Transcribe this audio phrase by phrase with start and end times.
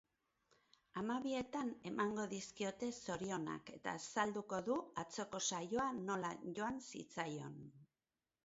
[0.99, 7.63] Hamabietan emango dizkiote zorionak eta azalduko du atzoko saioa nola joan zitzaion.